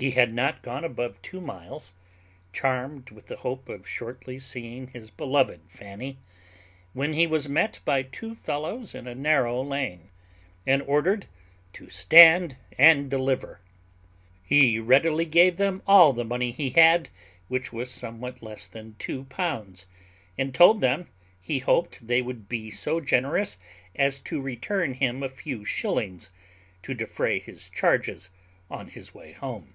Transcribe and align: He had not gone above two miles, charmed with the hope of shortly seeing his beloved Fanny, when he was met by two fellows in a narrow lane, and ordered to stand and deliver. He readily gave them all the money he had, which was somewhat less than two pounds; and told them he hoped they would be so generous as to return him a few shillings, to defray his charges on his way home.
He 0.00 0.12
had 0.12 0.32
not 0.32 0.62
gone 0.62 0.84
above 0.84 1.20
two 1.22 1.40
miles, 1.40 1.90
charmed 2.52 3.10
with 3.10 3.26
the 3.26 3.38
hope 3.38 3.68
of 3.68 3.88
shortly 3.88 4.38
seeing 4.38 4.86
his 4.86 5.10
beloved 5.10 5.62
Fanny, 5.66 6.18
when 6.92 7.14
he 7.14 7.26
was 7.26 7.48
met 7.48 7.80
by 7.84 8.02
two 8.02 8.36
fellows 8.36 8.94
in 8.94 9.08
a 9.08 9.14
narrow 9.16 9.60
lane, 9.60 10.10
and 10.64 10.82
ordered 10.82 11.26
to 11.72 11.90
stand 11.90 12.54
and 12.78 13.10
deliver. 13.10 13.60
He 14.44 14.78
readily 14.78 15.24
gave 15.24 15.56
them 15.56 15.82
all 15.84 16.12
the 16.12 16.24
money 16.24 16.52
he 16.52 16.70
had, 16.70 17.08
which 17.48 17.72
was 17.72 17.90
somewhat 17.90 18.40
less 18.40 18.68
than 18.68 18.94
two 19.00 19.24
pounds; 19.24 19.84
and 20.38 20.54
told 20.54 20.80
them 20.80 21.08
he 21.40 21.58
hoped 21.58 22.06
they 22.06 22.22
would 22.22 22.48
be 22.48 22.70
so 22.70 23.00
generous 23.00 23.56
as 23.96 24.20
to 24.20 24.40
return 24.40 24.94
him 24.94 25.24
a 25.24 25.28
few 25.28 25.64
shillings, 25.64 26.30
to 26.84 26.94
defray 26.94 27.40
his 27.40 27.68
charges 27.68 28.30
on 28.70 28.86
his 28.90 29.12
way 29.12 29.32
home. 29.32 29.74